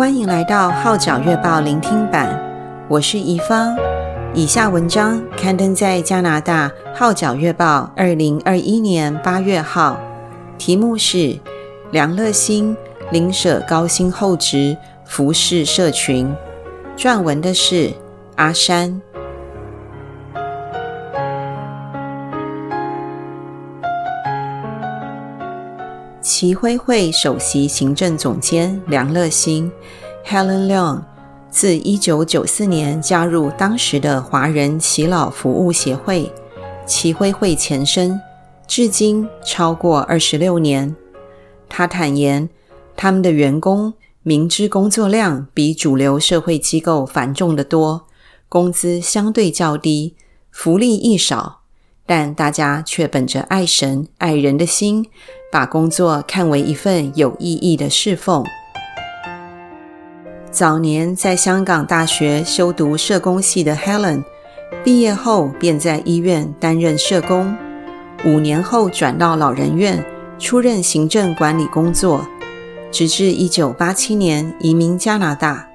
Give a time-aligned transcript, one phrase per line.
[0.00, 2.34] 欢迎来到《号角月报》聆听版，
[2.88, 3.76] 我是怡芳。
[4.32, 10.00] 以下文章刊登在加拿大《号角月报》二零二一年八月号，
[10.56, 11.38] 题目是
[11.92, 12.74] “梁乐欣
[13.12, 16.34] 宁舍高薪厚职服侍社群”，
[16.96, 17.92] 撰文的是
[18.36, 19.02] 阿山。
[26.40, 29.70] 奇辉会首席行政总监梁乐欣
[30.24, 31.02] （Helen Leung）
[31.50, 36.32] 自1994年加入当时的华人耆老服务协会
[36.88, 38.18] （奇辉会前身），
[38.66, 40.96] 至今超过26年。
[41.68, 42.48] 他坦言，
[42.96, 48.06] 他们的员工明知工作量比主流社会机构繁重得多，
[48.48, 50.16] 工资相对较低，
[50.50, 51.58] 福利亦少。
[52.06, 55.06] 但大家却本着爱神爱人的心，
[55.52, 58.44] 把工作看为一份有意义的侍奉。
[60.52, 64.22] 早年在香港大学修读社工系的 Helen，
[64.84, 67.56] 毕业后便在医院担任社工，
[68.24, 70.04] 五年后转到老人院
[70.38, 72.24] 出任行政管理工作，
[72.92, 75.66] 直至一九八七年移民加拿大。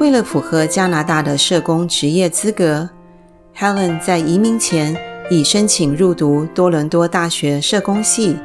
[0.00, 2.90] 为了符合加拿大的社工职业资格
[3.56, 4.96] ，Helen 在移民前，
[5.30, 8.36] 已申请入读多伦多大学社工系，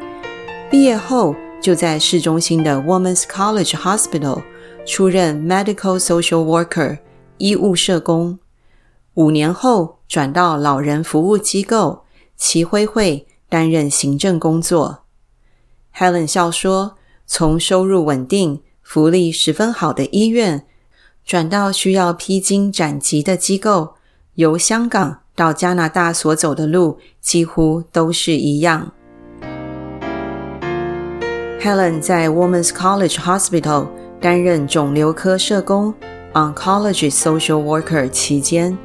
[0.69, 4.43] 毕业后就在市中心的 Women's College Hospital
[4.85, 6.99] 出任 Medical Social Worker
[7.37, 8.39] 医务社工。
[9.13, 12.03] 五年后转到老人服务机构
[12.35, 15.03] 齐辉会担任行政工作。
[15.95, 20.65] Helen 笑说：“从收入稳定、福利十分好的医院，
[21.23, 23.95] 转到需要披荆斩棘的机构，
[24.33, 28.93] 由香港。”到加拿大所走的路几乎都是一样。
[31.65, 33.87] Helen 在 Women's College Hospital
[34.21, 35.91] 担任肿瘤科社工
[36.31, 38.77] （Oncology Social Worker） 期间，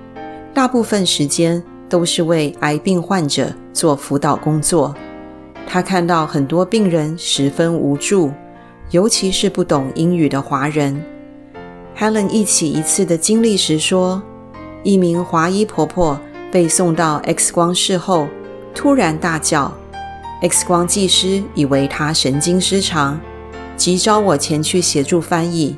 [0.54, 4.94] 大部分时间都是为癌病患者做辅导工作。
[5.66, 8.32] 她看到很多病人十分无助，
[8.92, 11.04] 尤其是不懂英语的华人。
[11.94, 14.22] Helen 忆起一次的经历时说
[14.82, 16.18] ：“一名华裔婆婆。”
[16.50, 18.26] 被送到 X 光室后，
[18.74, 19.70] 突然大叫
[20.42, 23.20] ，X 光技师以为她神经失常，
[23.76, 25.76] 急召我前去协助翻译。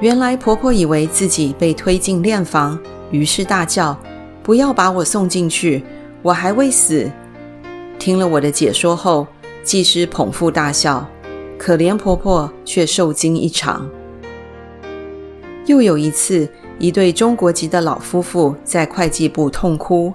[0.00, 2.78] 原来婆婆以为自己被推进殓房，
[3.10, 3.96] 于是大叫
[4.42, 5.82] ：“不要把我送进去，
[6.22, 7.10] 我还未死。”
[7.98, 9.26] 听了我的解说后，
[9.62, 11.08] 技师捧腹大笑，
[11.58, 13.88] 可怜婆婆却受惊一场。
[15.66, 16.48] 又有一次。
[16.78, 20.12] 一对中国籍的老夫妇在会计部痛哭，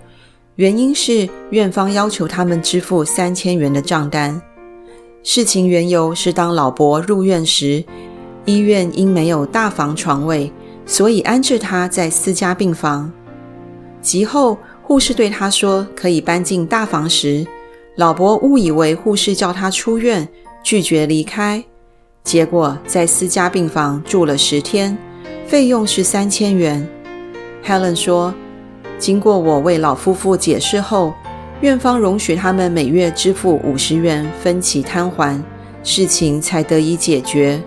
[0.58, 4.42] 原因是院方要求他们支付三千元的账单。
[5.22, 7.84] 事情缘由是，当老伯入院时，
[8.44, 10.52] 医院因没有大房床位，
[10.84, 13.12] 所以安置他在私家病房。
[14.02, 17.46] 及后，护士对他说可以搬进大房时，
[17.96, 20.28] 老伯误以为护士叫他出院，
[20.64, 21.64] 拒绝离开，
[22.24, 24.98] 结果在私家病房住了十天。
[25.46, 26.88] 费用是三千元。
[27.64, 28.34] Helen 说
[28.98, 31.14] ：“经过我为老夫妇解释后，
[31.62, 35.44] 院方容许他们每月支付五十元，分期摊还，
[35.84, 37.62] 事情才得以解决。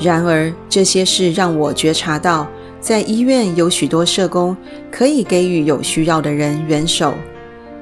[0.00, 2.46] 然而，这些事让我觉察到，
[2.80, 4.56] 在医院有许多社工
[4.90, 7.12] 可以给予有需要的人援手，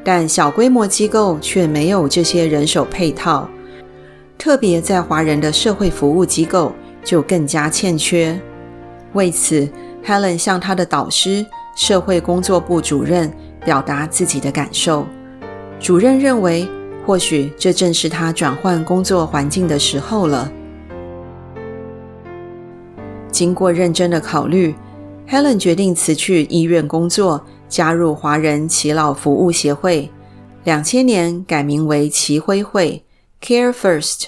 [0.03, 3.49] 但小规模机构却没有这些人手配套，
[4.37, 6.73] 特别在华人的社会服务机构
[7.05, 8.39] 就更加欠缺。”
[9.15, 9.69] 为此
[10.05, 11.47] ，Helen 向她的导师、
[11.79, 13.33] 社会工作部主任
[13.65, 15.07] 表达自己的感受。
[15.79, 16.69] 主任认为，
[17.07, 20.51] 或许这正是他转换工作环境的时候了。
[23.31, 24.75] 经过认真的考虑
[25.29, 30.11] ，Helen 决定辞去医院工作，加入华人耆老服务协会。
[30.65, 33.05] 两千年改名为奇辉会
[33.41, 34.25] （Care First），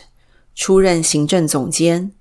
[0.54, 2.12] 出任行政总监。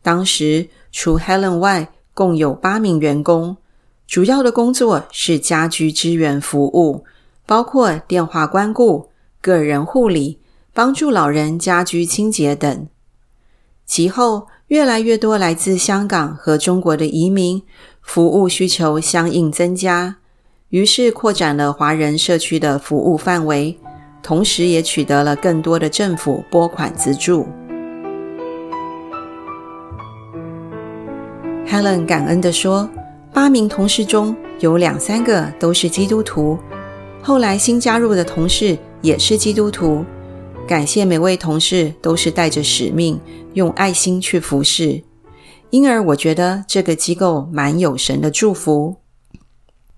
[0.00, 3.58] 当时，除 Helen 外，共有八名员工，
[4.06, 7.04] 主要的工作是家居支援服务，
[7.44, 9.10] 包括电话关顾、
[9.40, 10.38] 个人护理、
[10.72, 12.88] 帮助老人家居清洁等。
[13.84, 17.62] 其后，越来越多来自香港和中国的移民，
[18.00, 20.16] 服务需求相应增加，
[20.70, 23.78] 于是扩展了华人社区的服务范围，
[24.22, 27.46] 同时也取得了更多的政府拨款资助。
[31.68, 32.88] Helen 感恩地说
[33.36, 36.58] ：“八名同事中有两三个都是基督徒，
[37.20, 40.02] 后来新加入的同事也是基督徒。
[40.66, 43.20] 感谢每位同事都是带着使命，
[43.52, 45.02] 用爱心去服侍。
[45.68, 48.96] 因而我觉得这个机构蛮有神的祝福。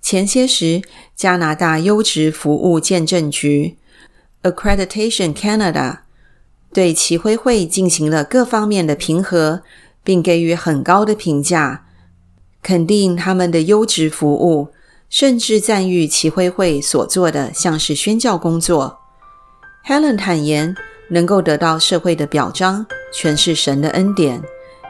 [0.02, 0.82] 前些时，
[1.14, 3.76] 加拿大优质服务见证局
[4.42, 5.98] （Accreditation Canada）
[6.72, 9.62] 对耆晖会进行了各方面的评核，
[10.02, 11.84] 并给予很高的评价，
[12.68, 14.68] 肯定他们的优质服务，
[15.08, 18.98] 甚至赞誉齐辉会所做的像是宣教工作。
[19.86, 20.76] Helen 坦言，
[21.08, 24.42] 能够得到社会的表彰，全是神的恩典，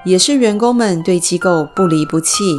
[0.05, 2.57] 也是员工们对机构不离不弃，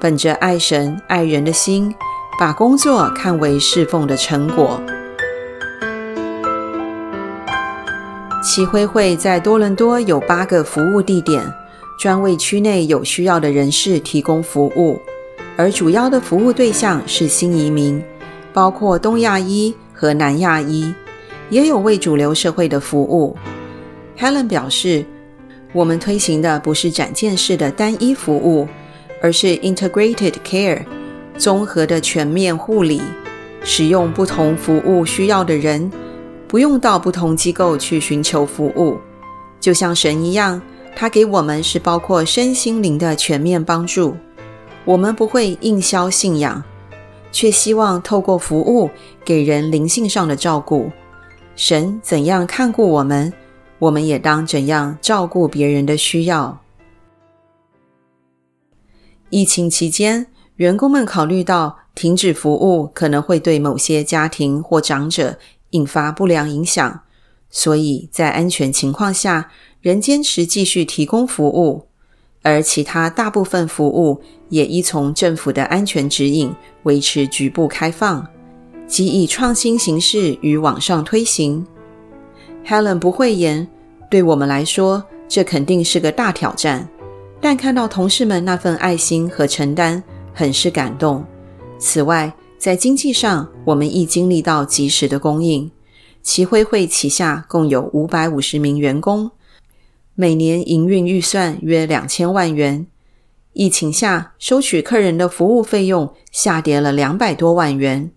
[0.00, 1.92] 本着爱神爱人的心，
[2.38, 4.80] 把工作看为侍奉的成果。
[8.40, 11.44] 齐辉会在多伦多有八个服务地点，
[12.00, 14.98] 专为区内有需要的人士提供服务，
[15.54, 18.02] 而主要的服务对象是新移民，
[18.54, 20.94] 包括东亚裔和南亚裔，
[21.50, 23.36] 也有为主流社会的服务。
[24.18, 25.04] Helen 表示，
[25.74, 28.66] 我们推行的不是展件式的单一服务，
[29.20, 30.86] 而是 Integrated Care，
[31.36, 33.02] 综合的全面护理，
[33.62, 35.92] 使用不同服务需要的人。
[36.48, 38.96] 不用到不同机构去寻求服务，
[39.60, 40.60] 就像神一样，
[40.94, 44.14] 他给我们是包括身心灵的全面帮助。
[44.84, 46.62] 我们不会硬销信仰，
[47.32, 48.90] 却希望透过服务
[49.24, 50.90] 给人灵性上的照顾。
[51.56, 53.32] 神怎样看顾我们，
[53.78, 56.60] 我们也当怎样照顾别人的需要。
[59.28, 60.26] 疫情期间，
[60.56, 65.38] 员工们考虑到停止服务可能会对某些家庭或长者。
[65.70, 67.02] 引发不良影响，
[67.50, 69.50] 所以在安全情况下，
[69.80, 71.86] 仍坚持继续提供服务，
[72.42, 76.54] 而其他大部分服务也依从政府的安全指引，
[76.84, 78.26] 维持局部开放，
[78.86, 81.66] 即以创新形式于网上推行。
[82.64, 83.66] Helen 不讳言，
[84.10, 86.88] 对我们来说，这肯定是个大挑战，
[87.40, 90.02] 但看到同事们那份爱心和承担，
[90.32, 91.24] 很是感动。
[91.78, 95.70] 此外，在经济上，我们亦经历到及时的供应。
[96.22, 99.30] 耆晖会旗下共有五百五十名员工，
[100.14, 102.86] 每年营运预算约两千万元。
[103.52, 108.12] 疫情下，收取客人的服务费用下跌了两百多万元。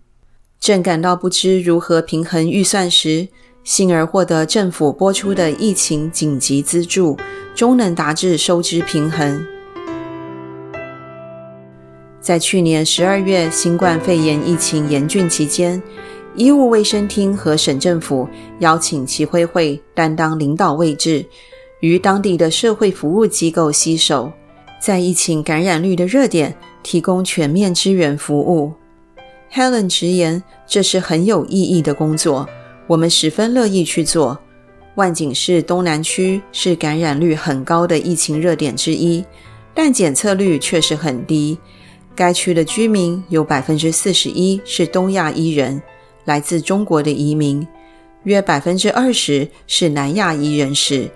[0.60, 3.28] 正感到不知如何平衡预算时，
[3.64, 7.18] 幸而获得政府拨出的疫情紧急资助，
[7.54, 9.44] 终能达至收支平衡。
[12.20, 15.82] 在去年十二月新冠肺炎疫情严峻期间，
[16.36, 18.28] 医务卫生厅和省政府
[18.58, 21.24] 邀请耆晖会担当领导位置，
[21.80, 24.32] 与当地的社会服务机构携手，
[24.80, 28.72] 在疫情感染率的热点提供全面支援服务。
[29.52, 32.48] Helen 直言，这是很有意义的工作，
[32.88, 34.36] 我们十分乐意去做。
[34.96, 39.24] 万景市东南区是感染率很高的疫情热点之一，
[39.72, 41.56] 但检测率确实很低。
[42.16, 45.82] 该区的居民有百分之四十一是东亚裔人，
[46.24, 47.66] 来自中国的移民，
[48.22, 51.10] 约百分之二十是南亚裔人士，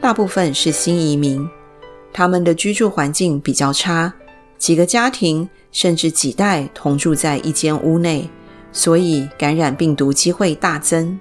[0.00, 1.46] 大部分是新移民。
[2.12, 4.14] 他们的居住环境比较差，
[4.56, 8.30] 几个家庭甚至几代同住在一间屋内，
[8.72, 11.18] 所以感染病毒机会大增。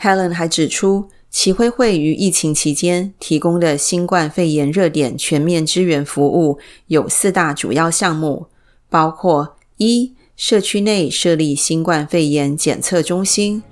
[0.00, 6.58] Helen 还指出，耆晖会于疫情期间提供的新冠肺炎热点全面支援服务
[6.88, 8.48] 有四大主要项目，
[8.90, 13.62] 包括：一、社区内设立新冠肺炎检测中心；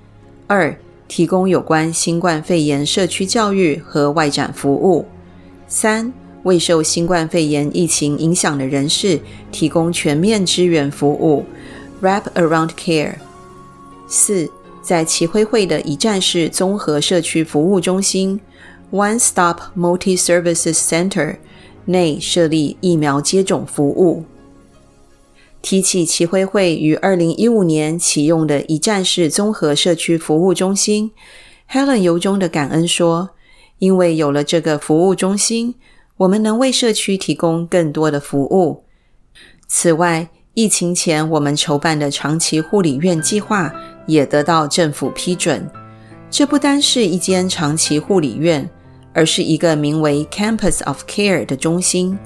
[0.47, 0.79] 二、
[1.09, 5.03] 提供有关新冠肺炎社区教育和外展服务；
[5.67, 9.19] 三、为受新冠肺炎疫情影响的人士
[9.51, 11.43] 提供全面支援服务。
[12.01, 13.15] （Wrap Around Care）；
[14.07, 14.49] 四、
[14.81, 18.39] 在齐晖会的一站式综合社区服务中心。
[18.89, 21.35] （One Stop Multi Services Center）
[21.85, 24.23] 内设立疫苗接种服务。
[25.63, 31.11] 提起齐晖会于二零一五年启用的一站式综合社区服务中心
[31.71, 33.31] ，Helen 由衷的感恩说
[33.79, 35.73] ：“因为有了这个服务中心，
[36.17, 38.83] 我们能为社区提供更多的服务。
[39.67, 43.73] 此外，疫情前我们筹办的长期护理院计划。”
[44.05, 45.65] 也得到政府批准。
[46.29, 48.69] 这不单是一间长期护理院，
[49.13, 52.19] 而是一个名为 Campus of Care 的中心，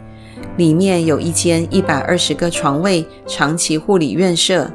[0.58, 4.70] 里面有一间一百二十个床位长期护理院舍、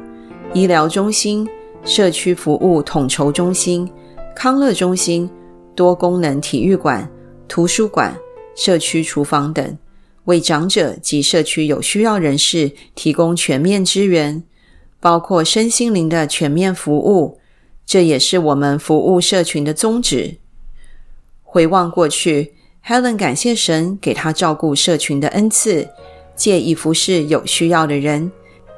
[0.53, 1.47] 医疗中心、
[1.83, 3.89] 社区服务统筹中心、
[4.33, 5.29] 康乐中心、
[5.75, 7.09] 多功能体育馆、
[7.49, 8.17] 图书馆、
[8.55, 9.77] 社区厨房等，
[10.23, 14.41] 为长者及社区有需要人士提供全面支援。
[15.01, 17.37] 包括身心灵的全面服务，
[17.85, 20.37] 这也是我们服务社群的宗旨。
[21.41, 22.53] 回望过去
[22.85, 25.87] Helen 感谢神给她照顾社群的恩赐，
[26.35, 28.29] 借以服侍有需要的人，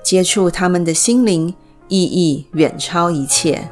[0.04, 1.56] 接触他们的心灵，
[1.88, 3.68] 意义远超一切。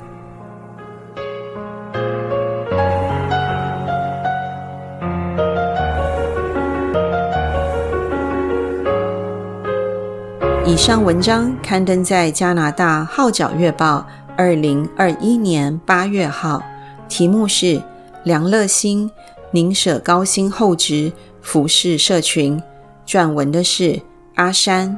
[10.65, 16.63] 以上文章刊登在加拿大《号角月报》二零二一年八月号，
[17.07, 17.79] 题目是
[18.25, 19.11] “梁乐馨
[19.53, 22.59] 宁舍高薪厚职服侍社群”，
[23.05, 24.01] 撰文的是
[24.33, 24.97] 阿山。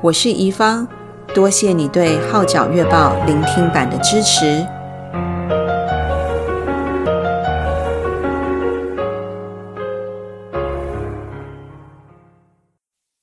[0.00, 0.88] 我是怡芳，
[1.34, 4.66] 多谢你对《号角月报》聆听版的支持。